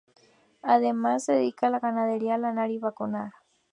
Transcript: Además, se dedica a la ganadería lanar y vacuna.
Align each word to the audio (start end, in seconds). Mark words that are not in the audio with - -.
Además, 0.63 1.25
se 1.25 1.33
dedica 1.33 1.67
a 1.67 1.69
la 1.69 1.79
ganadería 1.79 2.35
lanar 2.39 2.71
y 2.71 2.79
vacuna. 2.79 3.35